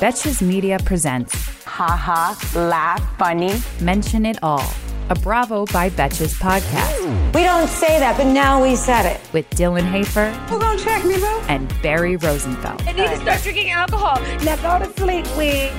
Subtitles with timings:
[0.00, 1.34] Betches Media presents
[1.64, 3.52] Ha Ha, laugh, funny.
[3.80, 4.64] Mention It All,
[5.10, 9.20] a Bravo by Betches podcast We don't say that, but now we said it.
[9.32, 11.40] with Dylan Hafer Who gonna check me, bro?
[11.48, 12.82] and Barry Rosenfeld.
[12.82, 14.20] I need to start drinking alcohol.
[14.44, 15.70] Now go to sleep, we.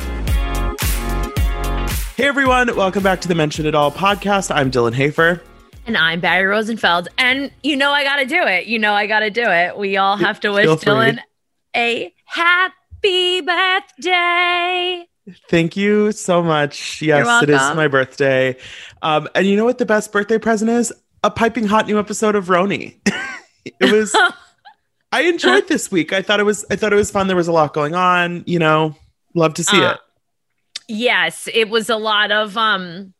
[2.16, 4.54] Hey everyone, welcome back to the Mention It All podcast.
[4.54, 5.42] I'm Dylan Hafer.
[5.88, 7.10] And I'm Barry Rosenfeld.
[7.18, 8.66] And you know I gotta do it.
[8.66, 9.78] You know I gotta do it.
[9.78, 11.20] We all have to wish Dylan
[11.76, 15.06] a happy birthday.
[15.50, 17.02] Thank you so much.
[17.02, 18.56] Yes, it is my birthday.
[19.02, 20.94] Um, and you know what the best birthday present is?
[21.24, 23.00] A piping hot new episode of RHONY.
[23.66, 24.16] it was
[25.12, 26.14] I enjoyed this week.
[26.14, 27.26] I thought it was I thought it was fun.
[27.28, 28.96] There was a lot going on, you know.
[29.34, 30.00] Love to see Uh, it.
[30.88, 33.14] Yes, it was a lot of um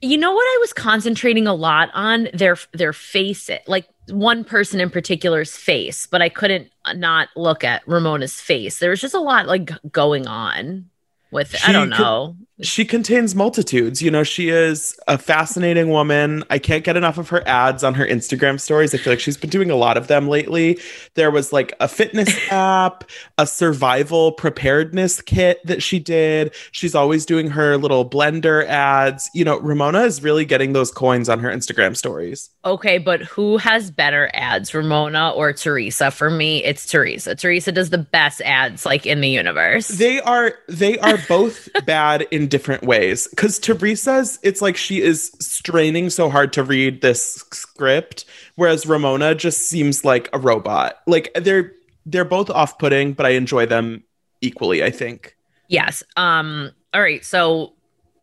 [0.00, 4.44] you know what I was concentrating a lot on their their face it like one
[4.44, 8.78] person in particular's face, but I couldn't uh, not look at Ramona's face.
[8.78, 10.90] There was just a lot like going on
[11.30, 12.36] with I don't could- know.
[12.60, 14.02] She contains multitudes.
[14.02, 16.42] You know, she is a fascinating woman.
[16.50, 18.92] I can't get enough of her ads on her Instagram stories.
[18.94, 20.78] I feel like she's been doing a lot of them lately.
[21.14, 23.04] There was like a fitness app,
[23.38, 26.52] a survival preparedness kit that she did.
[26.72, 29.30] She's always doing her little blender ads.
[29.34, 32.50] You know, Ramona is really getting those coins on her Instagram stories.
[32.64, 36.10] Okay, but who has better ads, Ramona or Teresa?
[36.10, 37.36] For me, it's Teresa.
[37.36, 39.88] Teresa does the best ads like in the universe.
[39.88, 43.28] They are they are both bad in different ways.
[43.28, 48.24] Because Teresa's, it's like she is straining so hard to read this script,
[48.56, 50.98] whereas Ramona just seems like a robot.
[51.06, 51.72] Like they're
[52.06, 54.04] they're both off putting, but I enjoy them
[54.40, 54.82] equally.
[54.82, 55.36] I think.
[55.68, 56.02] yes.
[56.16, 56.70] Um.
[56.94, 57.24] All right.
[57.24, 57.74] So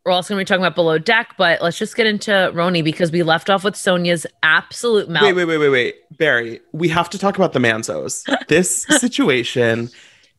[0.06, 2.84] we're also going to be talking about Below Deck, but let's just get into RHONY
[2.84, 5.26] because we left off with Sonja's absolute melt.
[5.26, 6.60] Wait, wait, wait, wait, wait, Barry.
[6.74, 8.24] We have to talk about the Manzos.
[8.48, 9.90] This situation,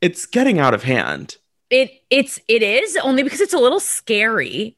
[0.01, 1.37] it's getting out of hand.
[1.69, 4.77] It it's it is only because it's a little scary.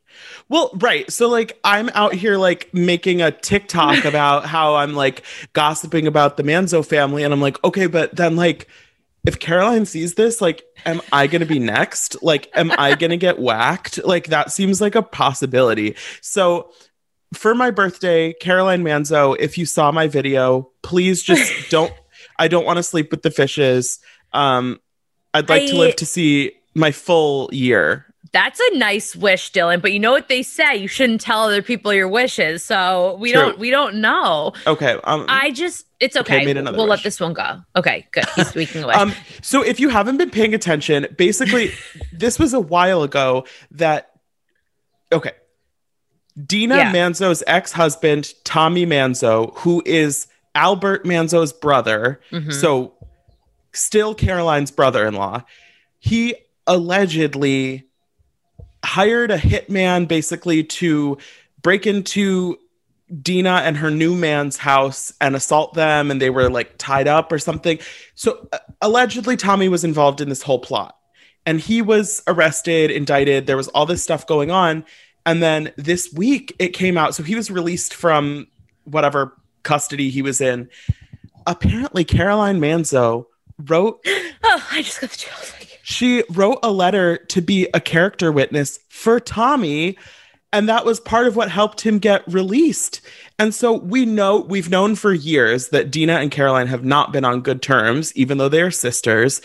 [0.48, 1.10] Well, right.
[1.12, 5.22] So like I'm out here like making a TikTok about how I'm like
[5.52, 8.68] gossiping about the Manzo family and I'm like, okay, but then like
[9.26, 12.22] if Caroline sees this, like am I going to be next?
[12.22, 14.02] Like am I going to get whacked?
[14.04, 15.96] Like that seems like a possibility.
[16.22, 16.72] So
[17.34, 21.92] for my birthday, Caroline Manzo, if you saw my video, please just don't
[22.38, 23.98] I don't want to sleep with the fishes.
[24.32, 24.80] Um
[25.34, 28.06] I'd like to live to see my full year.
[28.32, 29.80] That's a nice wish, Dylan.
[29.80, 30.76] But you know what they say?
[30.76, 32.62] You shouldn't tell other people your wishes.
[32.62, 33.40] So we True.
[33.40, 34.52] don't we don't know.
[34.66, 34.98] Okay.
[35.04, 36.54] Um I just it's Okay, okay.
[36.62, 36.88] we'll wish.
[36.90, 37.60] let this one go.
[37.74, 38.24] Okay, good.
[38.36, 38.94] He's speaking away.
[38.94, 39.12] Um,
[39.42, 41.72] so if you haven't been paying attention, basically,
[42.12, 44.10] this was a while ago that
[45.10, 45.32] okay.
[46.46, 46.92] Dina Yeah.
[46.92, 52.52] Manzo's ex-husband, Tommy Manzo, who is Albert Manzo's brother, Mhm.
[52.52, 52.92] so
[53.72, 55.42] still Caroline's brother-in-law,
[55.98, 56.36] he
[56.68, 57.88] allegedly
[58.84, 61.18] hired a hitman basically to
[61.62, 62.56] break into
[63.22, 67.32] Dina and her new man's house and assault them, and they were like tied up
[67.32, 67.78] or something.
[68.14, 70.96] So uh, allegedly, Tommy was involved in this whole plot,
[71.46, 73.46] and he was arrested, indicted.
[73.46, 74.84] There was all this stuff going on,
[75.24, 77.14] and then this week it came out.
[77.14, 78.46] So he was released from
[78.84, 80.68] whatever custody he was in.
[81.46, 83.24] Apparently, Caroline Manzo
[83.58, 85.57] wrote oh, I just got the chills.
[85.88, 89.96] She wrote a letter to be a character witness for Tommy.
[90.52, 93.00] And that was part of what helped him get released.
[93.38, 97.24] And so we know, we've known for years that Dina and Caroline have not been
[97.24, 99.40] on good terms, even though they are sisters.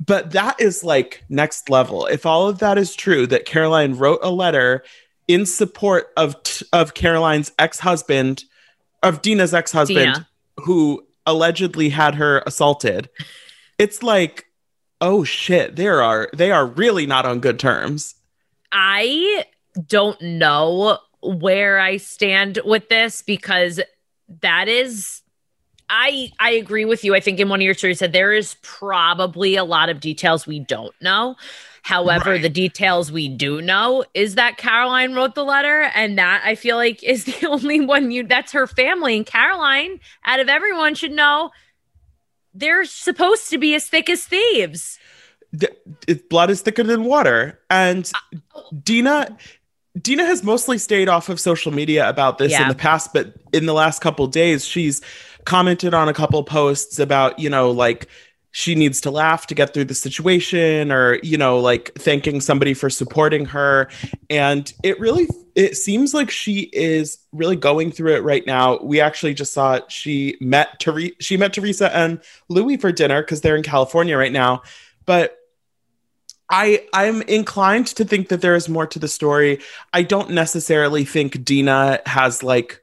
[0.00, 2.06] But that is like next level.
[2.06, 4.84] If all of that is true, that Caroline wrote a letter
[5.28, 6.36] in support of,
[6.72, 8.44] of Caroline's ex husband,
[9.02, 10.28] of Dina's ex husband, Dina.
[10.56, 13.10] who allegedly had her assaulted,
[13.78, 14.46] it's like,
[15.02, 18.14] oh shit, they are they are really not on good terms.
[18.72, 19.44] I
[19.86, 23.80] don't know where I stand with this because
[24.40, 25.22] that is
[25.90, 27.14] I I agree with you.
[27.14, 30.46] I think in one of your stories said there is probably a lot of details
[30.46, 31.36] we don't know.
[31.82, 32.42] However, Right.
[32.42, 36.76] the details we do know is that Caroline wrote the letter, and that I feel
[36.76, 39.16] like is the only one you that's her family.
[39.16, 41.50] And Caroline, out of everyone, should know
[42.54, 44.98] they're supposed to be as thick as thieves.
[45.58, 45.72] th-
[46.08, 48.10] it, blood is thicker than water and
[48.54, 49.36] uh, dina
[50.00, 53.66] dina has mostly stayed off of social media about this in the past but in
[53.66, 55.02] the last couple days she's
[55.44, 58.08] commented on a couple posts about you know like
[58.52, 62.74] she needs to laugh to get through the situation or you know like thanking somebody
[62.74, 63.88] for supporting her
[64.30, 69.00] and it really it seems like she is really going through it right now we
[69.00, 73.56] actually just saw she met Therese, she met teresa and louis for dinner because they're
[73.56, 74.62] in california right now
[75.06, 75.38] but
[76.50, 79.60] I I'm inclined to think that there is more to the story.
[79.94, 82.82] I don't necessarily think Dina has like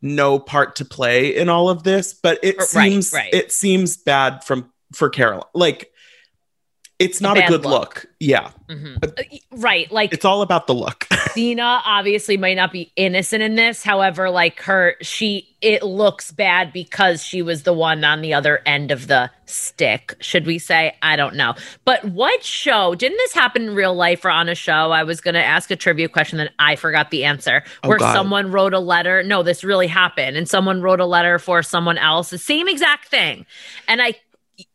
[0.00, 3.34] no part to play in all of this, but it Right, seems right.
[3.34, 5.48] it seems bad from for Carol.
[5.54, 5.90] Like
[6.98, 7.72] it's not a bad good look.
[7.72, 8.06] look.
[8.20, 8.50] Yeah.
[8.68, 9.02] Mhm.
[9.02, 9.22] Uh,
[9.52, 9.90] Right.
[9.90, 11.06] Like It's all about the look.
[11.34, 13.82] Dina obviously might not be innocent in this.
[13.82, 18.60] However, like her, she, it looks bad because she was the one on the other
[18.66, 20.94] end of the stick, should we say?
[21.00, 21.54] I don't know.
[21.86, 24.90] But what show, didn't this happen in real life or on a show?
[24.92, 27.98] I was going to ask a trivia question that I forgot the answer, Oh, where
[27.98, 28.12] God.
[28.12, 29.22] someone wrote a letter.
[29.22, 30.36] No, this really happened.
[30.36, 33.46] And someone wrote a letter for someone else, the same exact thing.
[33.88, 34.14] And I,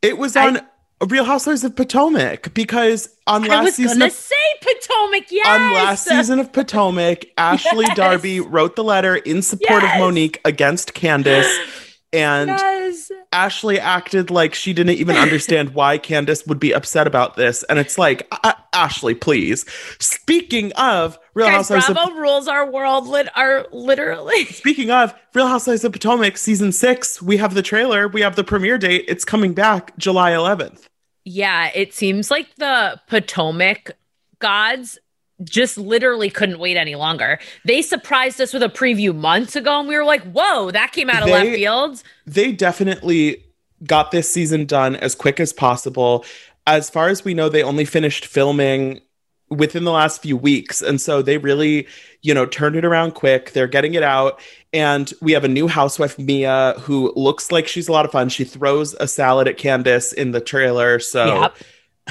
[0.02, 0.62] it was I- on
[1.10, 5.24] Real Housewives of Potomac because on last I was season going of to say Potomac.
[5.32, 5.48] Yes.
[5.48, 7.98] on last season of Potomac, Ashley Yes.
[7.98, 9.94] Darby wrote the letter in support Yes.
[9.96, 11.48] of Monique against Candace.
[12.14, 13.12] And Yes.
[13.34, 17.64] Ashley acted like she didn't even understand why Candace would be upset about this.
[17.64, 18.32] And it's like,
[18.72, 19.66] Ashley, please.
[20.00, 25.14] Speaking of Real Guys, Housewives of, Bravo rules our world lit are literally speaking of
[25.34, 29.04] Real Housewives of Potomac season six, we have the trailer, we have the premiere date.
[29.08, 30.86] It's coming back July 11th.
[31.26, 33.92] Yeah, it seems like the Potomac
[34.40, 34.98] gods
[35.44, 37.40] just literally couldn't wait any longer.
[37.66, 41.10] They surprised us with a preview months ago, and we were like, whoa, that came
[41.10, 42.02] out of left They- field.
[42.26, 43.44] They definitely
[43.84, 46.24] got this season done as quick as possible.
[46.66, 49.02] As far as we know, they only finished filming
[49.50, 50.82] within the last few weeks.
[50.82, 51.88] And so they really,
[52.22, 53.52] you know, turned it around quick.
[53.52, 54.40] They're getting it out.
[54.74, 58.30] And we have a new housewife, Mia, who looks like she's a lot of fun.
[58.30, 61.00] She throws a salad at Candace in the trailer.
[61.00, 61.58] So Yep.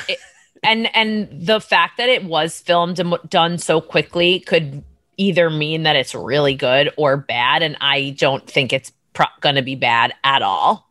[0.09, 0.19] It-
[0.65, 4.83] and and the fact that it was filmed and done so quickly could
[5.17, 9.57] either mean that it's really good or bad, and I don't think it's pro- going
[9.57, 10.91] to be bad at all.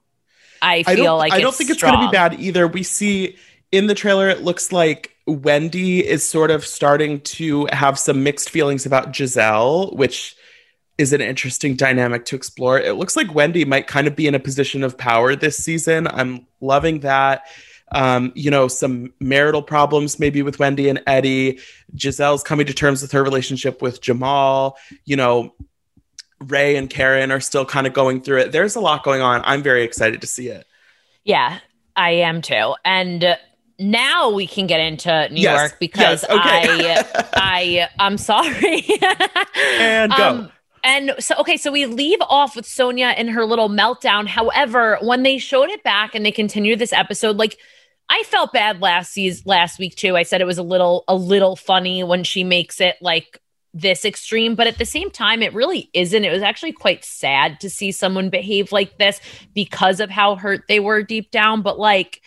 [0.62, 2.68] I I feel don't, like I don't think it's going to be bad either.
[2.68, 3.36] We see
[3.72, 8.50] in the trailer, it looks like Wendy is sort of starting to have some mixed
[8.50, 10.36] feelings about Gizelle, which
[10.98, 12.80] is an interesting dynamic to explore.
[12.80, 16.08] It looks like Wendy might kind of be in a position of power this season.
[16.08, 17.44] I'm loving that.
[17.92, 21.60] Um, you know, some marital problems maybe with Wendy and Eddie.
[21.96, 24.78] Gizelle's coming to terms with her relationship with Jamal.
[25.06, 25.54] You know,
[26.40, 28.52] Ray and Karen are still kind of going through it.
[28.52, 29.42] There's a lot going on.
[29.46, 30.66] I'm very excited to see it.
[31.24, 31.60] Yeah,
[31.96, 32.76] I am too.
[32.84, 33.38] And
[33.80, 36.96] now we can get into New Yes, York because yes, okay.
[37.34, 38.86] I I I'm sorry.
[39.80, 40.30] And go.
[40.30, 40.52] Um,
[40.84, 44.28] and so okay, so we leave off with Sonja and her little meltdown.
[44.28, 47.58] However, when they showed it back and they continued this episode, like
[48.10, 50.18] I felt bad last season last week too.
[50.18, 53.40] I said it was a little a little funny when she makes it like
[53.74, 56.24] this extreme, but at the same time, it really isn't.
[56.24, 59.20] It was actually quite sad to see someone behave like this
[59.56, 61.62] because of how hurt they were deep down.
[61.62, 62.22] But like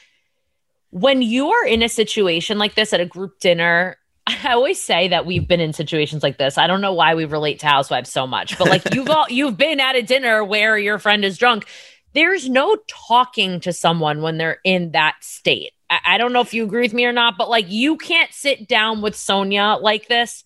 [0.90, 3.96] when you are in a situation like this at a group dinner,
[4.26, 6.58] I always say that we've been in situations like this.
[6.58, 9.56] I don't know why we relate to housewives so much, but like you've all you've
[9.56, 11.66] been at a dinner where your friend is drunk.
[12.12, 15.72] There's no talking to someone when they're in that state.
[15.90, 18.32] I, I don't know if you agree with me or not, but like you can't
[18.32, 20.44] sit down with Sonja like this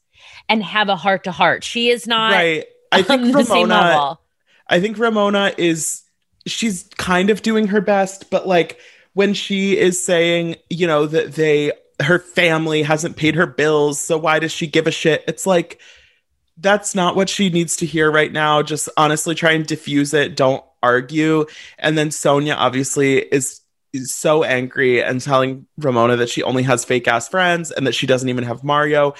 [0.48, 1.64] and have a heart to heart.
[1.64, 2.66] She is not right.
[2.92, 4.18] I think on Ramona.
[4.68, 6.02] I think Ramona is.
[6.46, 8.78] She's kind of doing her best, but like
[9.20, 14.16] when she is saying, you know, that they her family hasn't paid her bills, so
[14.16, 15.22] why does she give a shit?
[15.28, 15.78] It's like
[16.56, 18.62] that's not what she needs to hear right now.
[18.62, 20.36] Just honestly try and diffuse it.
[20.36, 21.44] Don't argue.
[21.78, 23.60] And then Sonja obviously is
[23.92, 27.94] is so angry and telling Ramona that she only has fake ass friends and that
[27.94, 29.12] she doesn't even have Mario.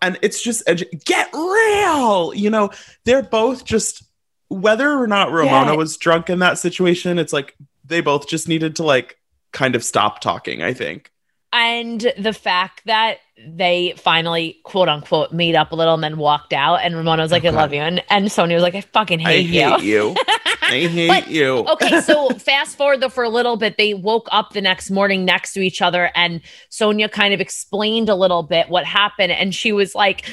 [0.00, 0.62] And it's just
[1.04, 2.32] get real.
[2.32, 2.70] You know,
[3.04, 4.04] they're both just
[4.46, 5.76] whether or not Ramona Yeah.
[5.76, 9.17] was drunk in that situation, it's like they both just needed to like
[9.52, 11.10] kind of stop talking, I think.
[11.52, 16.52] And the fact that they finally, quote unquote, made up a little and then walked
[16.52, 19.18] out, and Ramona was like, "I love you," and and Sonja was like, "I fucking
[19.20, 19.62] hate you.
[19.62, 20.16] I hate, hate you." you.
[20.62, 21.58] I hate But- you.
[21.66, 25.24] okay, so fast forward though for a little bit, they woke up the next morning
[25.24, 29.54] next to each other, and Sonja kind of explained a little bit what happened, and
[29.54, 30.26] she was like,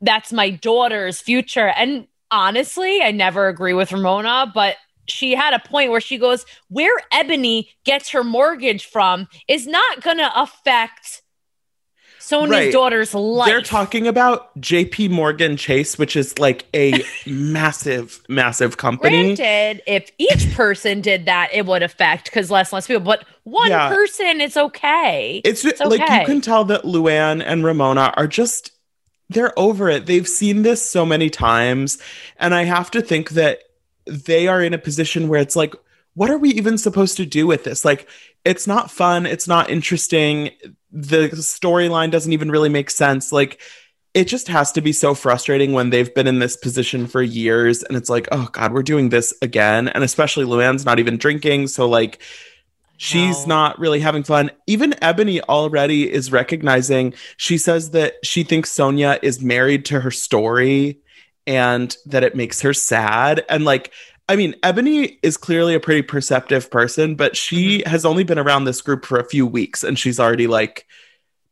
[0.00, 4.76] "That's my daughter's future." And honestly, I never agree with Ramona, but
[5.12, 10.02] she had a point where she goes, "Where Eboni gets her mortgage from is not
[10.02, 11.22] going to affect
[12.18, 12.72] Sonja's Right.
[12.72, 19.34] daughter's life." They're talking about JP Morgan Chase, which is like a massive, massive company.
[19.36, 23.02] Granted, if each person did that, it would affect because less and less people.
[23.02, 23.88] But one Yeah.
[23.88, 25.40] person, it's okay.
[25.44, 28.70] It's, It's like you can tell that Luann and Ramona are just
[29.28, 30.04] they're over it.
[30.06, 31.96] They've seen this so many times
[32.38, 33.60] and I have to think that
[34.06, 35.74] they are in a position where it's like
[36.14, 37.84] what are we even supposed to do with this?
[37.84, 38.08] Like
[38.44, 40.50] it's not fun, it's not interesting.
[40.90, 43.32] The storyline doesn't even really make sense.
[43.32, 43.60] Like
[44.14, 47.82] it just has to be so frustrating when they've been in this position for years
[47.82, 49.88] and it's like, oh God, we're doing this again.
[49.88, 51.68] And especially Luann's not even drinking.
[51.68, 52.20] So, like,
[52.98, 53.54] she's No.
[53.54, 54.50] not really having fun.
[54.66, 60.10] Even Eboni already is recognizing, she says that she thinks Sonja is married to her
[60.10, 60.98] story
[61.46, 63.44] and that it makes her sad.
[63.48, 63.92] And, like,
[64.28, 67.90] I mean, Eboni is clearly a pretty perceptive person, but she mm-hmm.
[67.90, 70.86] has only been around this group for a few weeks and she's already like,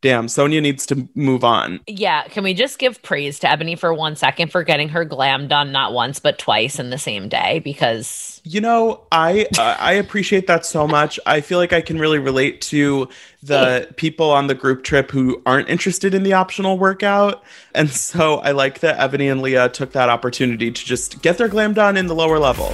[0.01, 1.79] damn, Sonja needs to move on.
[1.87, 5.47] Yeah, can we just give praise to Eboni for one second for getting her glam
[5.47, 7.59] done not once but twice in the same day?
[7.59, 11.19] Because You know, I uh, I appreciate that so much.
[11.25, 13.07] I feel like I can really relate to
[13.43, 17.43] the people on the group trip who aren't interested in the optional workout,
[17.73, 21.47] and so I like that Eboni and Leah took that opportunity to just get their
[21.47, 22.73] glam done in the lower level.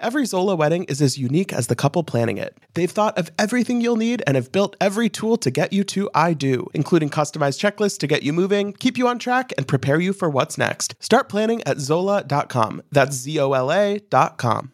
[0.00, 2.56] Every Zola wedding is as unique as the couple planning it.
[2.74, 6.10] They've thought of everything you'll need and have built every tool to get you to
[6.14, 10.00] I do, including customized checklists to get you moving, keep you on track, and prepare
[10.00, 10.94] you for what's next.
[11.00, 12.82] Start planning at Zola.com.
[12.92, 14.72] That's Z O L A.com.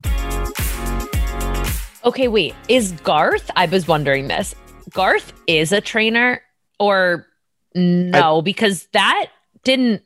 [2.05, 3.51] okay, wait, is Garth?
[3.57, 4.55] I was wondering this.
[4.91, 6.43] Garth is a trainer
[6.79, 7.27] or
[7.75, 8.43] no?
[8.43, 9.27] because that
[9.65, 10.03] didn't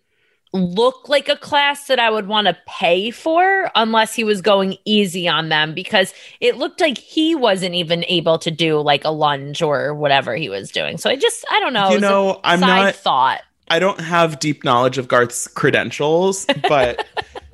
[0.55, 4.79] look like a class that I would want to pay for unless he was going
[4.85, 9.11] easy on them because it looked like he wasn't even able to do like a
[9.11, 10.97] lunge or whatever he was doing.
[10.97, 11.89] So I just I don't know.
[11.89, 13.41] You it was a know, I'm not- thought.
[13.69, 17.05] I don't have deep knowledge of Garth's credentials, but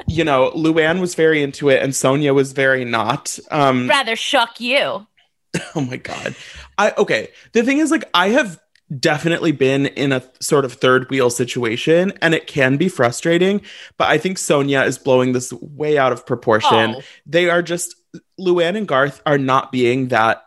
[0.06, 3.38] you know, Luann was very into it and Sonja was very not.
[3.50, 5.06] Um Rather shuck you.
[5.74, 6.36] oh my god.
[6.76, 8.60] I okay, the thing is like I have
[8.98, 13.60] definitely been in a sort of third wheel situation and it can be frustrating,
[13.96, 16.96] but I think Sonja is blowing this way out of proportion.
[16.96, 17.02] Oh.
[17.26, 17.94] They are just
[18.38, 20.42] Luann and Garth are not being that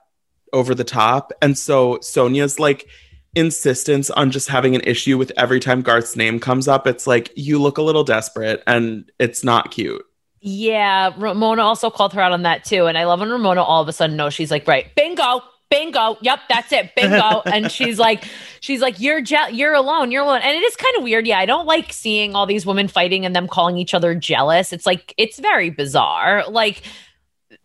[0.52, 2.88] over the top and so Sonja's like
[3.36, 7.32] insistence on just having an issue with every time Garth's name comes up, it's like
[7.36, 10.04] you look a little desperate and it's not cute.
[10.46, 12.86] Yeah, Ramona also called her out on that too.
[12.86, 15.42] And I love when Ramona all of a sudden knows she's like, right, bingo,
[15.74, 17.42] bingo, yep, that's it, bingo.
[17.46, 18.26] and she's like,
[18.60, 20.42] she's like, you're je- you're alone, you're alone.
[20.44, 21.28] And it is kind of weird.
[21.28, 24.72] Yeah, I don't like seeing all these women fighting and them calling each other jealous.
[24.74, 26.44] It's like it's very bizarre.
[26.50, 26.84] Like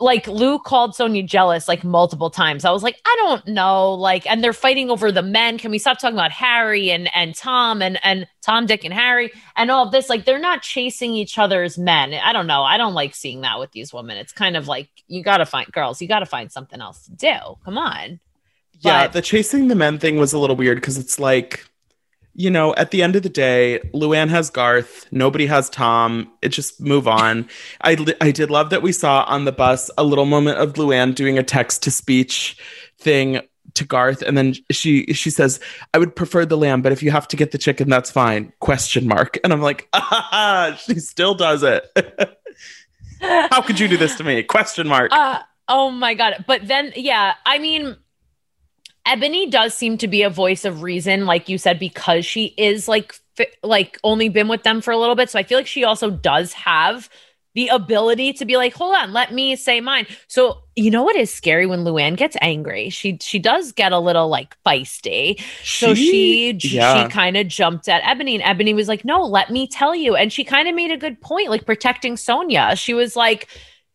[0.01, 2.65] like Lou called Sonja jealous like multiple times.
[2.65, 3.95] I was like, I don't know.
[3.95, 5.59] Like, and they're fighting over the men.
[5.59, 9.33] Can we stop talking about Harry and and Tom and and Tom, Dick, and Harry
[9.57, 10.09] and all of this?
[10.09, 12.15] Like, they're not chasing each other's men.
[12.15, 12.63] I don't know.
[12.63, 14.17] I don't like seeing that with these women.
[14.19, 16.01] It's kind of like you got to find girls.
[16.01, 17.35] You got to find something else to do.
[17.65, 18.21] Come on.
[18.81, 21.68] Yeah, But- the chasing the men thing was a little weird because it's like,
[22.35, 26.31] you know, at the end of the day, Luann has Garth, nobody has Tom.
[26.41, 27.49] It just move on.
[27.81, 30.75] I li- I did love that we saw on the bus a little moment of
[30.75, 32.57] Luann doing a text to speech
[33.01, 33.41] thing
[33.75, 35.61] to Garth, and then she she says,
[35.95, 38.53] "I would prefer the lamb, but if you have to get the chicken, that's fine."
[38.61, 39.39] Question mark.
[39.43, 41.85] And I'm like, ah, she still does it.
[43.21, 44.43] How could you do this to me?
[44.43, 45.11] Question mark.
[45.13, 46.45] Uh, oh my god!
[46.47, 47.97] But then, yeah, I mean,
[49.09, 52.87] Eboni does seem to be a voice of reason, like you said, because she is
[52.89, 53.15] like
[53.63, 55.31] like only been with them for a little bit.
[55.31, 57.09] So I feel like she also does have
[57.55, 60.07] the ability to be like, hold on, let me say mine.
[60.27, 62.91] So you know what is scary when Luann gets angry?
[62.91, 65.41] She she does get a little like feisty.
[65.65, 67.05] So she yeah.
[67.05, 70.15] she kind of jumped at Eboni, and Eboni was like, "No, let me tell you."
[70.15, 72.79] And she kind of made a good point, like protecting Sonja.
[72.79, 73.49] She was like,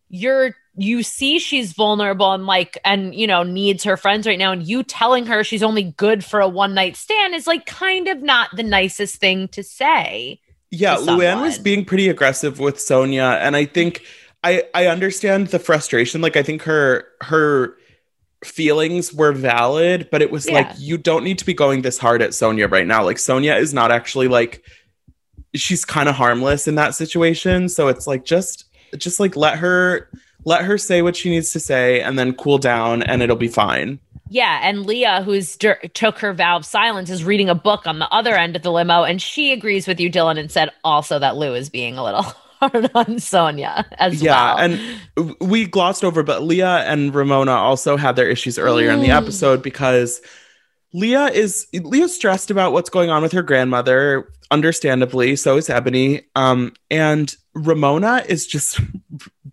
[0.10, 4.52] "You're." You see, she's vulnerable and like, and you know, needs her friends right now.
[4.52, 8.08] And you telling her she's only good for a one night stand is like kind
[8.08, 10.40] of not the nicest thing to say.
[10.72, 14.02] yeah, to Luann was being pretty aggressive with Sonja, and I think
[14.44, 16.22] I I understand the frustration.
[16.22, 17.78] Like I think her her
[18.44, 22.22] feelings were valid, but it was like you don't need to be going this hard
[22.22, 23.04] at Sonja right now.
[23.04, 24.64] Like Sonja is not actually like
[25.56, 28.66] she's kind of harmless in that situation, so it's like just
[28.98, 30.10] just like let her
[30.46, 33.48] let her say what she needs to say and then cool down and it'll be
[33.48, 34.00] fine.
[34.30, 38.10] Yeah, and Leah, who's took her vow of silence, is reading a book on the
[38.12, 41.36] other end of the limo, and she agrees with you, Dylan, and said also that
[41.36, 42.24] Lou is being a little
[42.60, 44.58] hard on Sonja as Yeah, well.
[44.58, 44.78] Yeah,
[45.18, 49.10] and we glossed over, but Leah and Ramona also had their issues earlier in the
[49.10, 49.22] Mm.
[49.22, 50.20] episode because
[50.94, 55.36] Leah is Leah's stressed about what's going on with her grandmother, understandably.
[55.36, 56.24] So is Eboni.
[56.36, 58.80] Um, and Ramona is just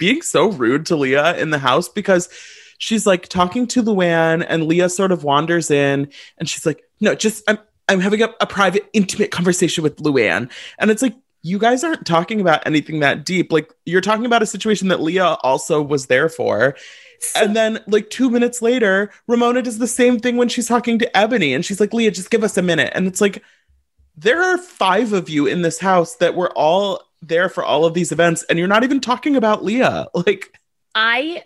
[0.01, 2.29] being so rude to Leah in the house because
[2.79, 7.15] she's like talking to Luann, and Leah sort of wanders in, and she's like, "No,
[7.15, 11.15] just I'm I'm having a, a private, intimate conversation with Luann," and it's like.
[11.43, 13.51] You guys aren't talking about anything that deep.
[13.51, 16.77] Like, you're talking about a situation that Leah also was there for.
[17.35, 21.11] And then, like, two minutes later, Ramona does the same thing when she's talking to
[21.15, 21.55] Eboni.
[21.55, 22.93] And she's like, Leah, just give us a minute.
[22.95, 23.43] And it's like,
[24.19, 27.95] there are five of you in this house that were all there for all of
[27.95, 28.43] these events.
[28.45, 30.07] And you're not even talking about Leah.
[30.15, 30.59] Like,
[30.95, 31.45] I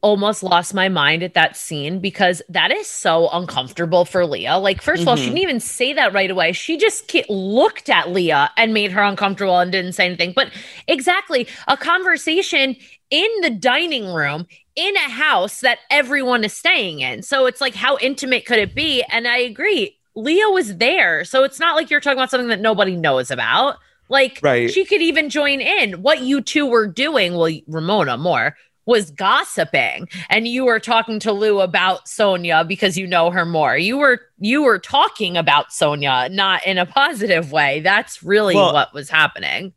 [0.00, 4.56] almost lost my mind at that scene because that is so uncomfortable for Leah.
[4.56, 5.26] Like, 1st of all, she Mhm.
[5.26, 6.52] didn't even say that right away.
[6.52, 10.32] She just looked at Leah and made her uncomfortable and didn't say anything.
[10.34, 10.50] But
[10.88, 12.76] exactly, a conversation
[13.10, 17.22] in the dining room in a house that everyone is staying in.
[17.22, 19.02] So it's like, how intimate could it be?
[19.10, 19.96] And I agree.
[20.14, 21.24] Leah was there.
[21.24, 23.76] So it's not like you're talking about something that nobody knows about.
[24.08, 24.70] Like, Right.
[24.70, 26.02] she could even join in.
[26.02, 30.08] What you two were doing, well, Ramona more, was gossiping.
[30.30, 33.76] And you were talking to Lou about Sonja because you know her more.
[33.76, 37.80] You were you were talking about Sonja, not in a positive way.
[37.80, 39.72] That's really Well, what was happening.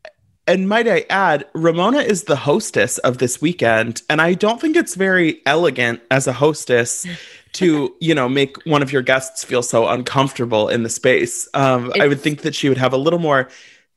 [0.46, 4.02] and might I add, Ramona is the hostess of this weekend.
[4.08, 7.04] And I don't think it's very elegant as a hostess
[7.54, 11.48] to, you know, make one of your guests feel so uncomfortable in the space.
[11.54, 13.48] Um, I would think that she would have a little more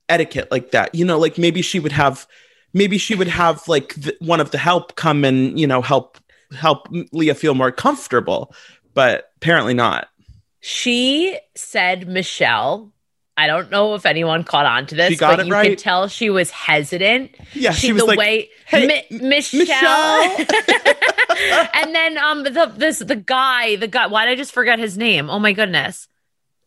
[0.10, 0.94] etiquette like that.
[0.96, 2.28] You know, like maybe she would have,
[2.74, 6.18] maybe she would have like th- one of the help come and, you know, help
[6.56, 8.54] help Leah feel more comfortable.
[8.94, 10.08] But apparently not.
[10.60, 12.92] She said Michelle.
[13.36, 15.70] I don't know if anyone caught on to this, She got but you right.
[15.72, 17.32] could tell she was hesitant.
[17.54, 20.38] Yeah, she, she was the like, way "Hey, Mi- M- Michelle,
[21.74, 24.98] and then um the this the guy the guy why did I just forget his
[25.00, 25.32] name?
[25.32, 26.08] Oh my goodness,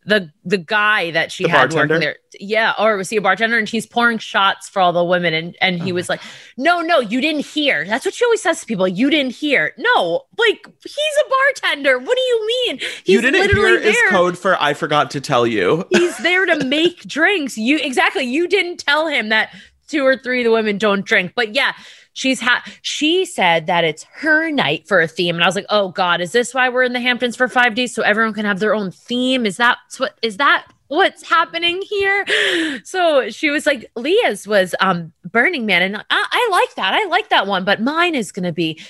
[0.06, 1.94] the the guy that she The had bartender?
[1.94, 3.58] working there, yeah, or was he a bartender?
[3.58, 6.20] And he's pouring shots for all the women, and and he Oh was like,
[6.56, 7.84] no, no, you didn't hear.
[7.84, 8.88] That's what she always says to people.
[8.88, 9.74] You didn't hear.
[9.76, 11.98] No, like he's a bartender.
[11.98, 12.78] What do you mean?
[13.04, 15.84] He's you didn't literally hear is code for I forgot to tell you.
[15.90, 17.58] he's there to make drinks.
[17.58, 18.24] You exactly.
[18.24, 19.50] You didn't tell him that
[19.88, 21.32] two or three of the women don't drink.
[21.34, 21.72] But yeah,
[22.16, 25.36] she's ha- she said that it's her night for a theme.
[25.36, 27.74] And I was like, oh God, is this why we're in the Hamptons for five
[27.74, 27.94] days?
[27.94, 29.46] So everyone can have their own theme?
[29.46, 32.26] Is that what is that what's happening here?
[32.84, 35.82] So she was like, Leah's was um Burning Man.
[35.82, 36.94] And I, I like that.
[36.94, 38.80] I like that one, but mine is gonna be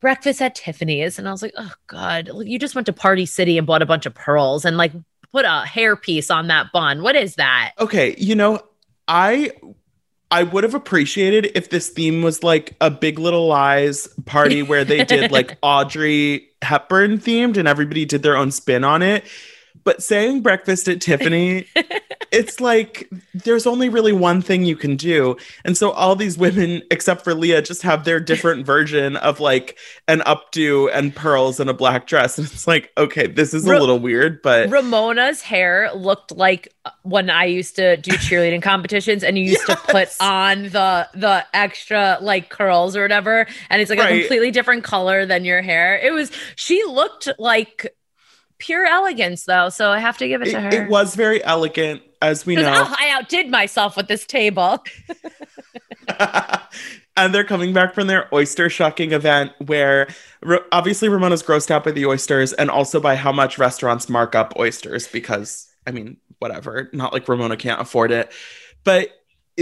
[0.00, 1.18] breakfast at Tiffany's.
[1.18, 3.86] And I was like, oh God, you just went to Party City and bought a
[3.86, 4.92] bunch of pearls and like
[5.32, 7.02] put a hairpiece on that bun.
[7.02, 7.72] What is that?
[7.78, 8.60] Okay, you know,
[9.06, 9.52] I
[10.30, 14.84] I would have appreciated if this theme was like a Big Little Lies party where
[14.84, 19.24] they did like Audrey Hepburn themed and everybody did their own spin on it.
[19.88, 21.64] But saying breakfast at Tiffany,
[22.30, 25.38] it's like there's only really one thing you can do.
[25.64, 29.78] And so all these women, except for Leah, just have their different version of like
[30.06, 32.36] an updo and pearls and a black dress.
[32.36, 36.68] And it's like, okay, this is a little weird, but Ramona's hair looked like
[37.00, 41.46] when I used to do cheerleading competitions and you used to put on the the
[41.54, 45.98] extra like curls or whatever and it's like a completely different color than your hair.
[45.98, 47.94] It was she looked like
[48.58, 50.68] pure elegance though, so I have to give it, it, to her.
[50.68, 52.72] it was very elegant, as we know.
[52.74, 54.84] "Oh, I outdid myself with this table.
[57.16, 60.08] and they're coming back from their oyster shucking event where
[60.72, 64.54] obviously Ramona's grossed out by the oysters and also by how much restaurants mark up
[64.58, 68.32] oysters because, I mean, whatever, not like Ramona can't afford it.
[68.84, 69.10] But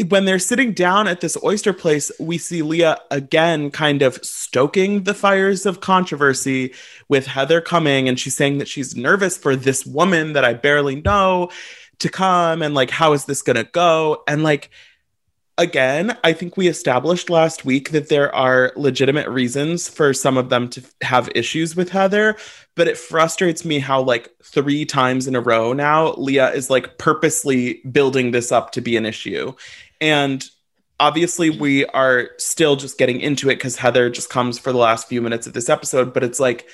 [0.08, 5.04] when they're sitting down at this oyster place, we see Leah again kind of stoking
[5.04, 6.74] the fires of controversy
[7.08, 11.00] with Heather coming and she's saying that she's nervous for this woman that I barely
[11.00, 11.50] know
[12.00, 14.22] to come and like how is this to go?
[14.28, 14.70] And like
[15.58, 20.50] again, I think we established last week that there are legitimate reasons for some of
[20.50, 22.36] them to have issues with Heather,
[22.74, 26.98] but it frustrates me how like three times in a row now Leah is like
[26.98, 29.54] purposely building this up to be an issue.
[30.00, 30.44] And
[30.98, 35.08] obviously we are still just getting into it cuz Heather just comes for the last
[35.08, 36.66] few minutes of this episode, but it's like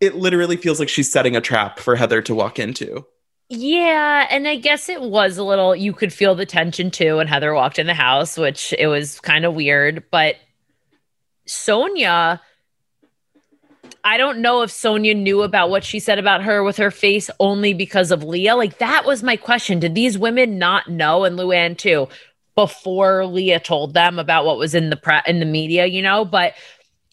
[0.00, 3.06] it literally feels like she's setting a trap for Heather to walk into.
[3.48, 7.26] Yeah, and I guess it was a little you could feel the tension too when
[7.26, 10.36] Heather walked in the house, which it was kind of weird, but
[11.46, 12.40] Sonja
[14.02, 17.28] I don't know if Sonja knew about what she said about her with her face
[17.38, 18.56] only because of Leah.
[18.56, 19.78] Like that was my question.
[19.78, 22.08] Did these women not know and Luann too
[22.66, 26.24] before Leah told them about what was in the pre- in the media, you know?
[26.24, 26.52] But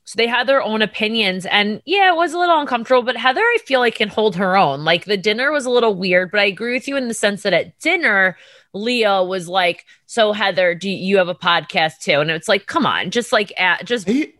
[0.03, 1.45] so they had their own opinions.
[1.45, 4.57] And yeah, it was a little uncomfortable, but Heather, I feel like can hold her
[4.57, 4.83] own.
[4.83, 7.43] Like the dinner was a little weird, but I agree with you in the sense
[7.43, 8.37] that at dinner,
[8.73, 12.19] Leah was like, So Heather, do you have a podcast too?
[12.19, 14.33] And it's like, come on, just like at just They-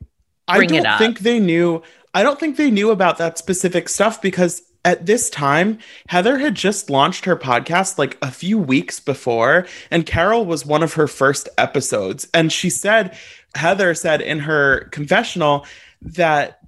[0.50, 1.00] I Bring it don't up.
[1.00, 1.84] think they knew.
[2.14, 6.56] I don't think they knew about that specific stuff because at this time, Heather had
[6.56, 11.08] just launched her podcast like a few weeks before, and Carol was one of her
[11.08, 12.26] first episodes.
[12.34, 13.18] And she said,
[13.54, 15.66] Heather said in her confessional
[16.02, 16.62] that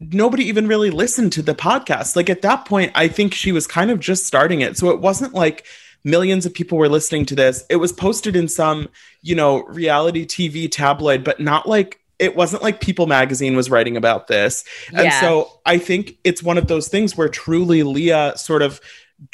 [0.00, 2.16] nobody even really listened to the podcast.
[2.16, 4.78] Like at that point, I think she was kind of just starting it.
[4.78, 5.66] So it wasn't like
[6.04, 7.66] millions of people were listening to this.
[7.68, 8.88] It was posted in some,
[9.20, 13.96] you know, reality TV tabloid, but not like it wasn't like People magazine was writing
[13.96, 14.64] about this.
[14.92, 15.20] And Yeah.
[15.20, 18.80] so I think it's one of those things where truly Leah sort of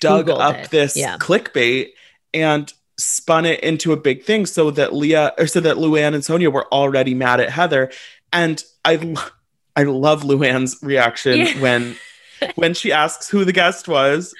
[0.00, 0.70] dug Googled up it.
[0.70, 1.16] this Yeah.
[1.18, 1.88] clickbait
[2.34, 6.22] and spun it into a big thing so that Leah or so that Luann and
[6.22, 7.90] Sonja were already mad at Heather.
[8.32, 9.14] And I
[9.76, 11.60] I love Luann's reaction Yeah.
[11.60, 11.96] when
[12.56, 14.34] when she asks who the guest was.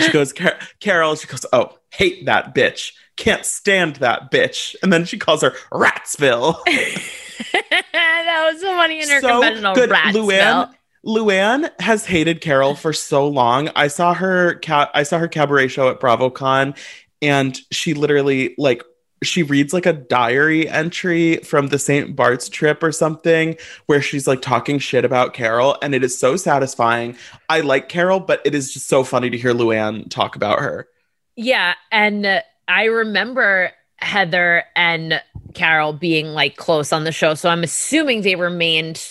[0.00, 1.14] She goes, Car- Carol.
[1.16, 2.92] She goes, Oh, hate that bitch.
[3.16, 4.74] Can't stand that bitch.
[4.82, 6.56] And then she calls her Ratsville.
[7.92, 9.90] that was so funny in her so confessional good.
[9.90, 10.74] rat Luann, smell.
[11.04, 13.70] Luann has hated Carol for so long.
[13.76, 16.76] I saw her ca- I saw her cabaret show at BravoCon,
[17.20, 18.82] and she literally like
[19.22, 22.14] she reads like a diary entry from the St.
[22.14, 26.36] Bart's trip or something where she's like talking shit about Carol, and it is so
[26.36, 27.16] satisfying.
[27.48, 30.88] I like Carol, but it is just so funny to hear Luann talk about her.
[31.36, 33.72] Yeah, and uh, I remember
[34.04, 35.20] Heather and
[35.54, 39.02] Carol being like close on the show, so I'm assuming they remained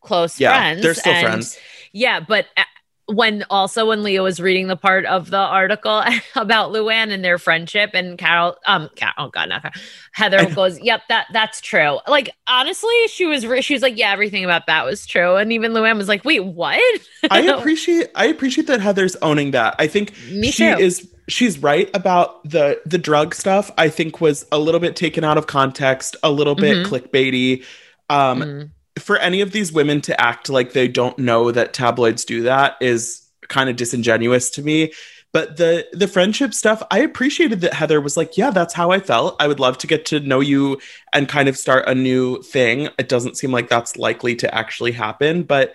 [0.00, 0.82] close Yeah, friends.
[0.82, 1.58] they're still and- friends.
[1.92, 2.62] Yeah, but uh,
[3.06, 6.02] when also when Leah was reading the part of the article
[6.34, 9.74] about Luann and their friendship, and Carol, um, Carol, oh god, not Carol,
[10.12, 14.10] Heather goes, "Yep, that that's true." Like honestly, she was re- she was like, "Yeah,
[14.10, 16.80] everything about that was true," and even Luann was like, "Wait, what?"
[17.30, 19.76] I appreciate I appreciate that Heather's owning that.
[19.78, 20.78] I think Me she too.
[20.80, 23.70] is she's right about the the drug stuff.
[23.78, 26.86] I think was a little bit taken out of context, a little bit Mhm.
[26.86, 27.64] clickbaity.
[28.10, 28.70] Um, Mm.
[29.00, 32.76] For any of these women to act like they don't know that tabloids do that
[32.80, 34.92] is kind of disingenuous to me.
[35.32, 39.00] But the the friendship stuff, I appreciated that Heather was like, "Yeah, that's how I
[39.00, 39.34] felt.
[39.40, 40.78] I would love to get to know you
[41.12, 44.92] and kind of start a new thing." It doesn't seem like that's likely to actually
[44.92, 45.74] happen, but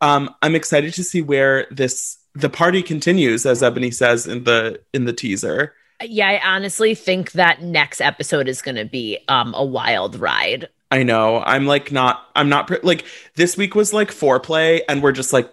[0.00, 4.80] um, I'm excited to see where this the party continues, as Eboni says in the
[4.92, 5.74] in the teaser.
[6.02, 10.68] Yeah, I honestly think that next episode is going to be um a wild ride.
[10.90, 11.42] I know.
[11.44, 12.28] I'm like not.
[12.34, 13.04] I'm not pre- like
[13.36, 15.50] this week was like foreplay, and we're just like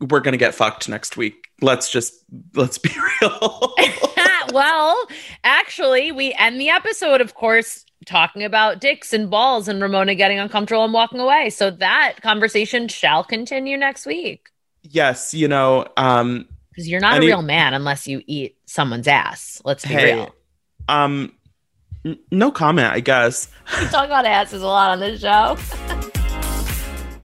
[0.00, 1.48] we're gonna get fucked next week.
[1.60, 2.14] Let's just
[2.54, 2.90] let's be
[3.22, 3.74] real.
[4.52, 5.06] well,
[5.44, 10.38] actually, we end the episode, of course, talking about dicks and balls and Ramona getting
[10.38, 11.50] uncomfortable and walking away.
[11.50, 14.48] So that conversation shall continue next week
[14.82, 15.86] yes, you know.
[15.96, 19.60] Um, because you're not Any- a real man unless you eat someone's ass.
[19.64, 20.34] Let's be hey, real.
[20.88, 21.32] um,
[22.04, 22.92] n- no comment.
[22.92, 23.48] I guess.
[23.80, 25.56] We talk about asses a lot on this show.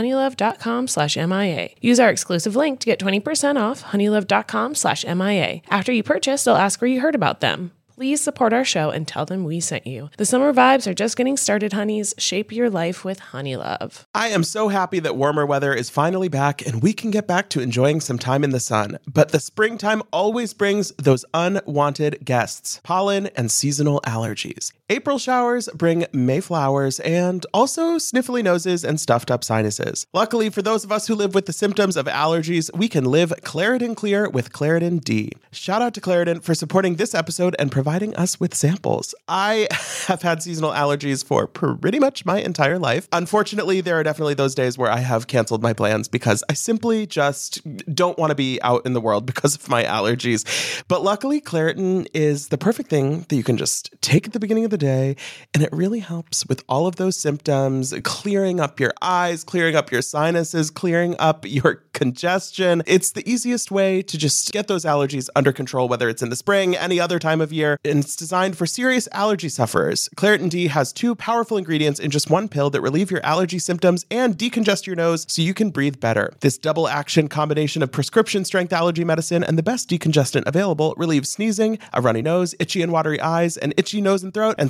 [0.00, 1.70] honeylove.com slash MIA.
[1.80, 5.60] Use our exclusive link to get 20% off honeylove.com slash MIA.
[5.68, 7.72] After you purchase, they'll ask where you heard about them.
[8.00, 10.08] Please support our show and tell them we sent you.
[10.16, 12.14] The summer vibes are just getting started, honeys.
[12.16, 14.06] Shape your life with Honeylove.
[14.14, 17.50] I am so happy that warmer weather is finally back and we can get back
[17.50, 18.98] to enjoying some time in the sun.
[19.06, 24.72] But the springtime always brings those unwanted guests pollen and seasonal allergies.
[24.90, 30.04] April showers bring May flowers and also sniffly noses and stuffed up sinuses.
[30.12, 33.32] Luckily, for those of us who live with the symptoms of allergies, we can live
[33.44, 35.30] Claritin Clear with Claritin D.
[35.52, 39.14] Shout out to Claritin for supporting this episode and providing us with samples.
[39.28, 39.68] I
[40.08, 43.06] have had seasonal allergies for pretty much my entire life.
[43.12, 47.06] Unfortunately, there are definitely those days where I have canceled my plans because I simply
[47.06, 47.62] just
[47.94, 50.82] don't want to be out in the world because of my allergies.
[50.88, 54.64] But luckily, Claritin is the perfect thing that you can just take at the beginning
[54.64, 55.14] of the day,
[55.54, 59.92] and it really helps with all of those symptoms, clearing up your eyes, clearing up
[59.92, 62.82] your sinuses, clearing up your congestion.
[62.86, 66.36] It's the easiest way to just get those allergies under control, whether it's in the
[66.36, 70.08] spring, any other time of year, and it's designed for serious allergy sufferers.
[70.16, 74.04] Claritin D has two powerful ingredients in just one pill that relieve your allergy symptoms
[74.10, 76.32] and decongest your nose so you can breathe better.
[76.40, 81.28] This double action combination of prescription strength allergy medicine and the best decongestant available relieves
[81.28, 84.69] sneezing, a runny nose, itchy and watery eyes, an itchy nose and throat, and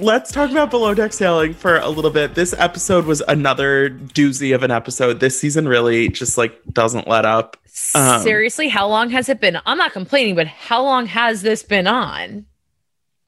[0.00, 2.36] Let's talk about Below Deck Sailing for a little bit.
[2.36, 5.18] This episode was another doozy of an episode.
[5.18, 7.56] This season really just like doesn't let up.
[7.96, 9.58] Um, Seriously, how long has it been?
[9.66, 12.46] I'm not complaining, but how long has this been on?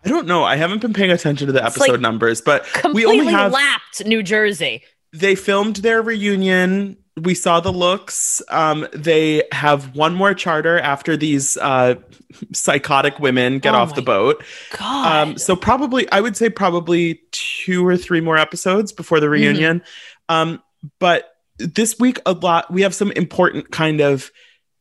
[0.05, 0.45] I don't know.
[0.45, 4.05] I haven't been paying attention to the episode like numbers, but we only have lapped
[4.07, 4.83] New Jersey.
[5.13, 6.97] They filmed their reunion.
[7.17, 8.41] We saw the looks.
[8.49, 11.97] Um, they have one more charter after these uh,
[12.53, 14.45] psychotic women get Oh off the boat.
[14.79, 15.29] God.
[15.29, 19.83] Um, so probably, I would say probably two or three more episodes before the reunion.
[20.29, 20.63] Um,
[20.99, 24.31] but this week, a lot we have some important kind of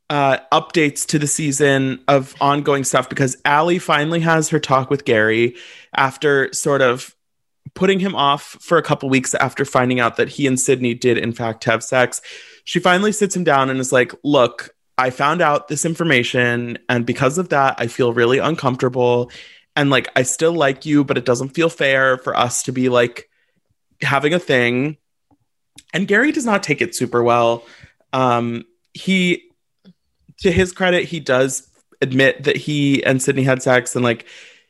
[0.09, 5.05] uh, updates to the season of ongoing stuff because Alli finally has her talk with
[5.05, 5.55] Gary
[5.95, 7.15] after sort of
[7.73, 11.17] putting him off for a couple weeks after finding out that he and Sydney did
[11.17, 12.21] in fact have sex.
[12.63, 17.05] She finally sits him down and is like, "Look, I found out this information and
[17.05, 19.31] because of that I feel really uncomfortable
[19.75, 22.89] and like I still like you, but it doesn't feel fair for us to be
[22.89, 23.29] like
[24.01, 24.97] having a thing."
[25.93, 27.65] And Gary does not take it super well.
[28.13, 29.43] Um he
[30.41, 31.69] to his credit, he does
[32.01, 34.25] admit that he and Sydney had sex and like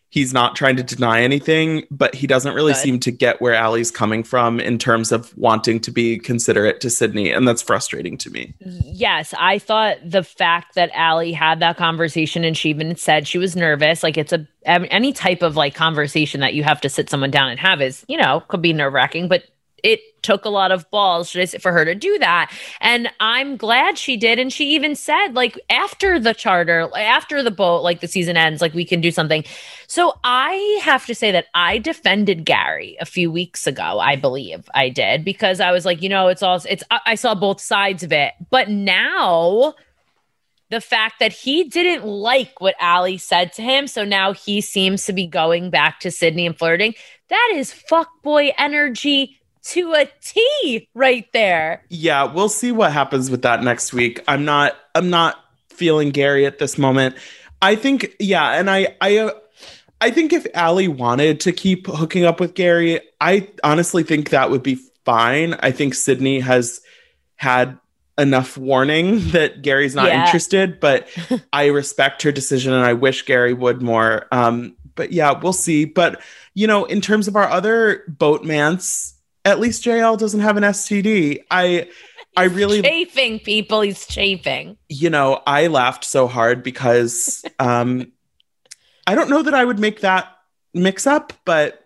[0.10, 2.82] he's not trying to deny anything, but he doesn't really Good.
[2.82, 6.90] seem to get where Alli's coming from in terms of wanting to be considerate to
[6.90, 7.32] Sydney.
[7.32, 8.54] And that's frustrating to me.
[8.60, 13.38] Yes, I thought the fact that Alli had that conversation and she even said she
[13.38, 17.10] was nervous, like it's a any type of like conversation that you have to sit
[17.10, 19.44] someone down and have is, you know, could be nerve wracking, but
[19.84, 22.52] it took a lot of balls for her to do that.
[22.82, 24.40] And I'm glad she did.
[24.40, 28.62] And she even said, like, after the charter, after the boat, like the season ends,
[28.62, 29.44] like we can do something.
[29.88, 34.00] So I have to say that I defended Gary a few weeks ago.
[34.00, 37.34] I believe I did because I was like, you know, it's all, it's, I saw
[37.34, 38.34] both sides of it.
[38.50, 39.76] But now,
[40.70, 43.88] the fact that he didn't like what Alli said to him.
[43.88, 46.94] So now he seems to be going back to Sydney and flirting.
[47.30, 51.84] That is fuckboy energy to a T right there.
[51.90, 54.22] Yeah, we'll see what happens with that next week.
[54.28, 55.38] I'm not I'm not
[55.70, 57.16] feeling Gary at this moment.
[57.62, 59.32] I think yeah, and I I uh,
[60.02, 64.50] I think if Alli wanted to keep hooking up with Gary, I honestly think that
[64.50, 65.56] would be fine.
[65.56, 66.82] I think Sydney has
[67.36, 67.78] had
[68.18, 70.24] enough warning that Gary's not Yeah.
[70.26, 71.08] interested, but
[71.54, 74.28] I respect her decision and I wish Gary would more.
[74.32, 75.86] Um, but yeah, we'll see.
[75.86, 76.22] But
[76.54, 79.14] you know, in terms of our other boatmans,
[79.46, 81.44] at least JL doesn't have an STD.
[81.50, 81.90] I
[82.36, 83.82] I really chafing people.
[83.82, 84.78] He's chafing.
[84.88, 88.12] you know, I laughed so hard because um
[89.08, 90.28] I don't know that I would make that
[90.74, 91.84] mix up, but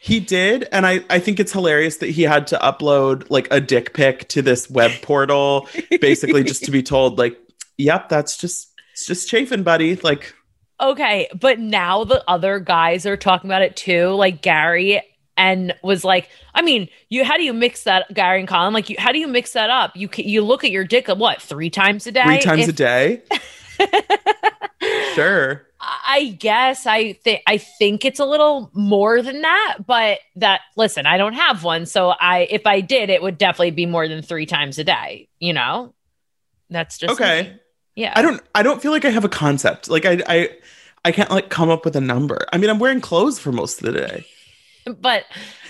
[0.00, 0.68] he did.
[0.72, 4.28] And I, I think it's hilarious that he had to upload like a dick pic
[4.30, 5.68] to this web portal,
[6.00, 7.38] basically just to be told, like,
[7.78, 9.96] yep, that's just it's just chafing, buddy.
[9.96, 10.34] Like
[10.80, 15.00] Okay, but now the other guys are talking about it too, like Gary
[15.42, 18.72] and was like, I mean, you how do you mix that Gary and Colin?
[18.72, 19.96] Like, you how do you mix that up?
[19.96, 22.22] You you look at your dick of what three times a day?
[22.22, 23.22] three times If- a day.
[25.14, 25.66] sure.
[26.06, 31.06] I guess I think I think it's a little more than that, but that listen,
[31.06, 34.22] I don't have one, so I if I did, it would definitely be more than
[34.22, 35.28] three times a day.
[35.40, 35.92] You know,
[36.70, 37.42] that's just Okay.
[37.42, 37.58] me.
[37.96, 39.90] Yeah, I don't I don't feel like I have a concept.
[39.90, 40.50] Like I I
[41.04, 42.38] I can't like come up with a number.
[42.52, 44.24] I mean, I'm wearing clothes for most of the day.
[45.00, 45.24] but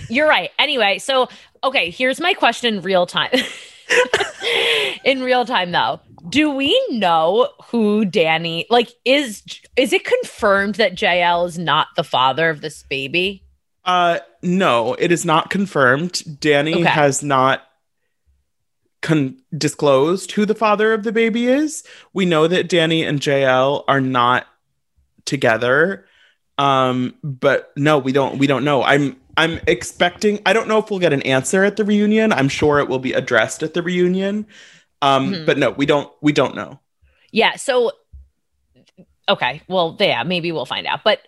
[0.09, 0.51] you're right.
[0.59, 1.29] Anyway, so
[1.65, 3.31] okay, here's my question in real time.
[5.05, 9.43] in real time though, do we know who Dani like is
[9.77, 13.45] is it confirmed that JL is not the father of this baby?
[13.85, 16.13] Uh no, it is not confirmed.
[16.13, 16.85] Dani Okay.
[16.85, 17.63] has not
[19.03, 21.85] con- disclosed who the father of the baby is.
[22.13, 24.47] We know that Dani and JL are not
[25.25, 26.07] together.
[26.63, 28.83] Um but no, we don't we don't know.
[28.83, 32.33] I'm I'm expecting I don't know if we'll get an answer at the reunion.
[32.33, 34.47] I'm sure it will be addressed at the reunion.
[35.01, 35.47] Um Mhm.
[35.47, 36.79] but no, we don't we don't know.
[37.33, 37.93] Yeah, so
[39.29, 41.01] okay, well, yeah, maybe we'll find out.
[41.05, 41.21] But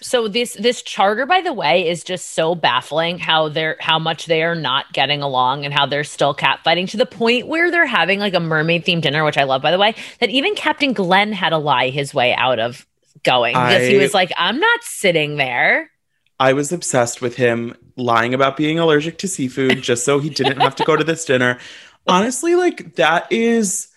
[0.00, 4.26] so this this charter by the way is just so baffling how they're how much
[4.26, 7.86] they are not getting along and how they're still catfighting to the point where they're
[7.86, 10.92] having like a mermaid themed dinner which i love by the way that even captain
[10.92, 12.84] glenn had to lie his way out of
[13.22, 15.90] going because he was like i'm not sitting there
[16.38, 20.60] I was obsessed with him lying about being allergic to seafood just so he didn't
[20.60, 21.58] have to go to this dinner.
[22.06, 23.88] Honestly, like that is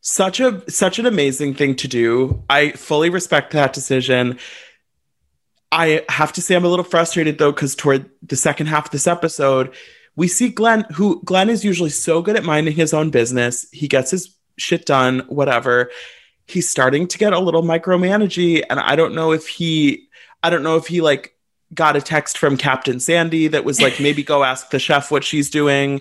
[0.00, 2.44] such a such an amazing thing to do.
[2.48, 4.38] I fully respect that decision.
[5.72, 8.90] I have to say I'm a little frustrated though cuz toward the second half of
[8.90, 9.74] this episode,
[10.14, 13.66] we see Glenn who Glenn is usually so good at minding his own business.
[13.72, 15.90] He gets his shit done, whatever.
[16.48, 20.08] He's starting to get a little micromanagey and I don't know if he
[20.42, 21.34] I don't know if he like
[21.74, 25.24] got a text from Captain Sandy that was like, maybe go ask the chef what
[25.24, 26.00] she's doing.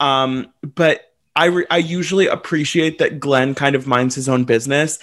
[0.00, 4.98] Um, but I, re- I usually appreciate that Glenn kind of minds his own business.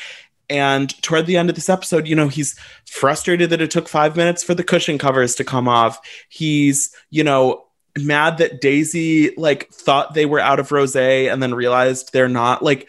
[0.50, 4.16] And toward the end of this episode, you know, he's frustrated that it took five
[4.16, 6.00] minutes for the cushion covers to come off.
[6.30, 7.66] He's, you know,
[7.98, 12.62] mad that Daisy like thought they were out of rose and then realized they're not.
[12.62, 12.88] Like,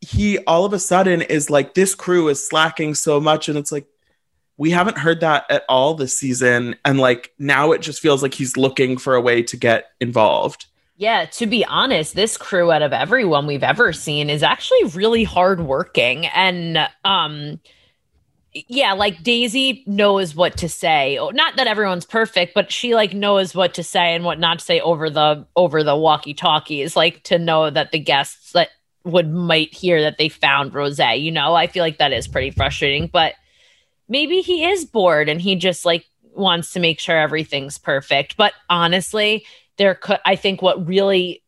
[0.00, 3.48] he all of a sudden is like, this crew is slacking so much.
[3.48, 3.86] And it's like,
[4.58, 6.76] we haven't heard that at all this season.
[6.84, 10.66] And like now it just feels like he's looking for a way to get involved.
[10.96, 15.24] Yeah to be honest this crew out of everyone we've ever seen is actually really
[15.24, 16.26] hardworking.
[16.26, 17.60] And um
[18.52, 21.18] yeah like daisy knows what to say.
[21.18, 24.58] Oh, not that everyone's perfect but she like knows what to say and what not
[24.58, 28.70] to say over the over the walkie talkies like to know that the guests that
[29.04, 31.54] would might hear that they found rose you know?
[31.54, 33.34] I feel like that is pretty frustrating but
[34.08, 38.36] maybe he is bored and he just like wants to make sure everything's perfect.
[38.36, 39.44] But honestly
[39.78, 41.42] there could i think what really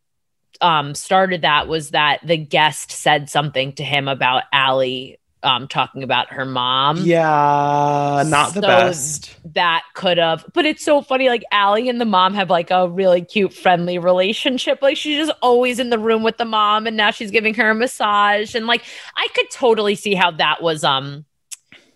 [0.62, 6.02] um started that was that the guest said something to him about Alli um talking
[6.02, 6.98] about her mom.
[6.98, 9.36] Yeah not the best.
[9.54, 12.88] that could have but it's so funny like Alli and the mom have like a
[12.88, 14.80] really cute friendly relationship.
[14.82, 17.70] Like she's just always in the room with the mom and now she's giving her
[17.70, 18.54] a massage.
[18.54, 18.82] And like
[19.16, 21.24] I could totally see how that was um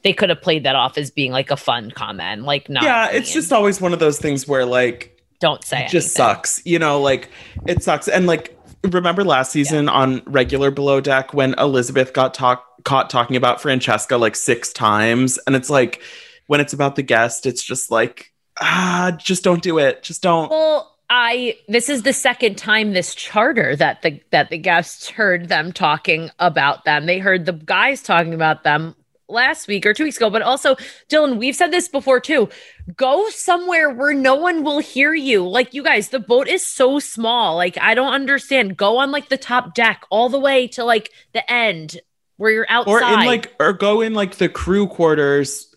[0.02, 2.42] they could have played that off as being like a fun comment.
[2.44, 5.90] Like not yeah it's just always one of those things where like don't say it
[5.90, 6.34] just anything.
[6.34, 7.28] sucks you know like
[7.66, 8.08] it sucks.
[8.08, 13.36] And like remember last season on regular below deck when elizabeth got talk- caught talking
[13.36, 16.02] about francesca like six times and it's like
[16.46, 20.50] when it's about the guest it's just like ah just don't do it just don't
[20.50, 25.48] Well, I this is the second time this charter that the that the guests heard
[25.48, 27.06] them talking about them.
[27.06, 28.96] They heard the guys talking about them
[29.28, 30.76] last week or two weeks ago, but also
[31.08, 32.48] Dylan, we've said this before too.
[32.96, 35.46] Go somewhere where no one will hear you.
[35.46, 37.56] Like you guys, the boat is so small.
[37.56, 38.76] Like I don't understand.
[38.76, 42.00] Go on like the top deck all the way to like the end
[42.36, 42.90] where you're outside.
[42.90, 45.74] or in like or go in like the crew quarters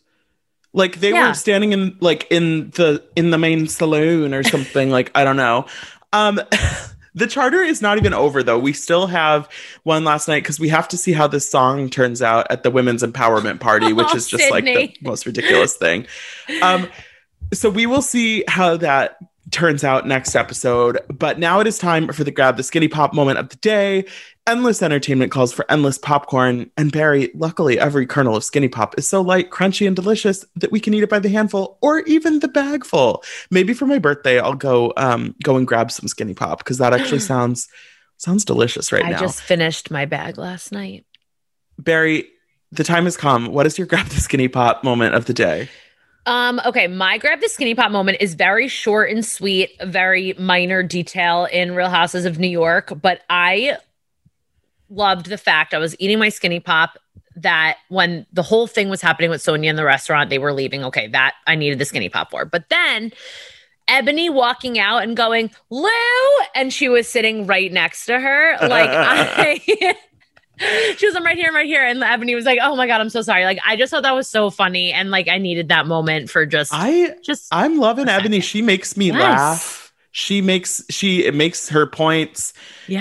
[0.74, 1.30] like they Yeah.
[1.30, 5.38] were standing in like in the in the main saloon or something like i don't
[5.38, 5.66] know
[6.14, 6.40] um
[7.16, 9.50] the charter is not even over though we still have
[9.84, 12.70] one last night because we have to see how this song turns out at the
[12.72, 16.06] women's empowerment party which Oh, is just like the most ridiculous thing
[16.62, 16.88] um
[17.54, 19.18] so we will see how that
[19.52, 21.00] turns out next episode.
[21.08, 24.04] But now it is time for the grab the skinny pop moment of the day.
[24.48, 26.72] Endless entertainment calls for endless popcorn.
[26.78, 30.72] And Barry, luckily, every kernel of skinny pop is so light, crunchy, and delicious that
[30.72, 33.24] we can eat it by the handful or even the bagful.
[33.52, 36.94] Maybe for my birthday, I'll go um, go and grab some skinny pop because that
[36.94, 37.68] actually sounds
[38.16, 39.18] sounds delicious right I now.
[39.18, 41.06] I just finished my bag last night.
[41.78, 42.30] Barry,
[42.72, 43.48] the time has come.
[43.48, 45.68] What is your grab the skinny pop moment of the day?
[46.26, 50.84] Um, okay, my grab the skinny pop moment is very short and sweet, very minor
[50.84, 53.78] detail in Real Houses of New York, but I
[54.90, 56.98] loved the fact I was eating my skinny pop
[57.36, 60.84] that when the whole thing was happening with Sonja in the restaurant, they were leaving.
[60.86, 62.46] Okay, that I needed the skinny pop for.
[62.46, 63.12] But then
[63.88, 65.90] Eboni walking out and going, Lou,
[66.56, 68.58] and she was sitting right next to her.
[68.68, 69.96] Like I
[70.98, 71.86] she was I'm right here, I'm right here.
[71.86, 73.46] And Eboni was like, Oh my god, I'm so sorry.
[73.46, 74.92] Like I just thought that was so funny.
[74.92, 78.42] And like I needed that moment for just I just I'm loving Eboni.
[78.42, 79.22] She makes me Yes.
[79.22, 79.87] laugh.
[80.18, 82.52] She makes she it makes her points.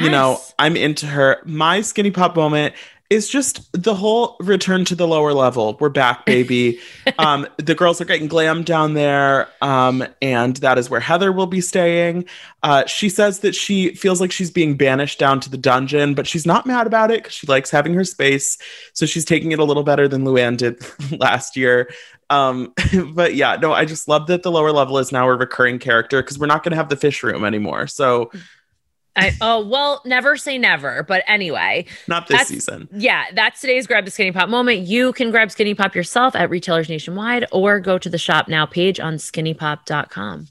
[0.04, 1.40] You know, I'm into her.
[1.46, 2.74] My skinny pop moment
[3.08, 5.78] is just the whole return to the lower level.
[5.80, 6.78] We're back, baby.
[7.18, 11.46] um, the girls are getting glam down there, um, and that is where Heather will
[11.46, 12.26] be staying.
[12.62, 16.26] Uh, she says that she feels like she's being banished down to the dungeon, but
[16.26, 18.58] she's not mad about it because she likes having her space.
[18.92, 20.84] So she's taking it a little better than Luann did
[21.18, 21.88] last year.
[22.30, 22.74] Um,
[23.14, 26.22] but yeah, no, I just love that the lower level is now a recurring character
[26.22, 27.86] because we're not going to have the fish room anymore.
[27.86, 28.30] So
[29.16, 31.02] I oh well, never say never.
[31.02, 32.88] But anyway, not this season.
[32.92, 34.80] yeah, that's today's grab the skinny pop moment.
[34.80, 38.66] You can grab skinny pop yourself at retailers nationwide or go to the shop now
[38.66, 40.48] page on skinnypop.com.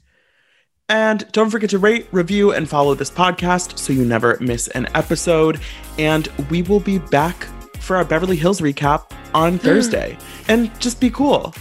[0.88, 4.86] And don't forget to rate, review, and follow this podcast so you never miss an
[4.94, 5.60] episode.
[5.98, 7.44] And we will be back
[7.80, 10.16] for our Beverly Hills recap on Thursday.
[10.46, 11.52] And just be cool.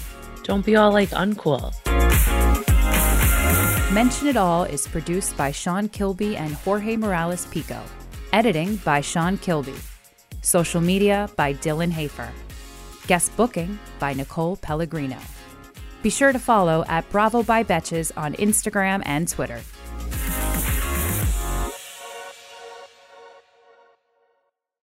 [0.45, 1.73] Don't be all like uncool.
[3.91, 7.81] Mention It All is produced by Sean Kilby and Jorge Morales Pico.
[8.31, 9.73] Editing by Sean Kilby.
[10.43, 12.31] Social media by Dylan Hafer.
[13.07, 15.17] Guest booking by Nicole Pellegrino.
[16.03, 19.59] Be sure to follow at Bravo by Betches on Instagram and Twitter.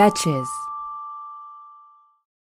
[0.00, 0.69] Betches.